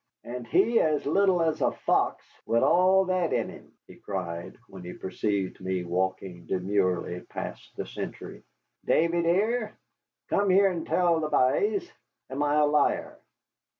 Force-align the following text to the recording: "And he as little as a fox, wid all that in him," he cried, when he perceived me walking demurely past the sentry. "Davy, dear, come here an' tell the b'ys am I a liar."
"And 0.23 0.47
he 0.47 0.79
as 0.79 1.05
little 1.05 1.43
as 1.43 1.61
a 1.61 1.71
fox, 1.73 2.25
wid 2.47 2.63
all 2.63 3.05
that 3.05 3.31
in 3.33 3.49
him," 3.49 3.71
he 3.85 3.97
cried, 3.97 4.57
when 4.67 4.83
he 4.83 4.93
perceived 4.93 5.61
me 5.61 5.83
walking 5.83 6.47
demurely 6.47 7.19
past 7.19 7.75
the 7.75 7.85
sentry. 7.85 8.41
"Davy, 8.83 9.21
dear, 9.21 9.77
come 10.27 10.49
here 10.49 10.69
an' 10.71 10.85
tell 10.85 11.19
the 11.19 11.29
b'ys 11.29 11.87
am 12.31 12.41
I 12.41 12.55
a 12.61 12.65
liar." 12.65 13.19